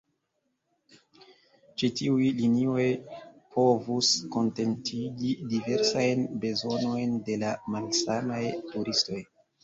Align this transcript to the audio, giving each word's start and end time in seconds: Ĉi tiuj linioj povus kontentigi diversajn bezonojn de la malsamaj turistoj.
Ĉi 1.81 1.89
tiuj 1.97 2.29
linioj 2.37 2.85
povus 3.55 4.09
kontentigi 4.35 5.33
diversajn 5.51 6.23
bezonojn 6.47 7.13
de 7.29 7.37
la 7.43 7.51
malsamaj 7.75 8.41
turistoj. 8.73 9.21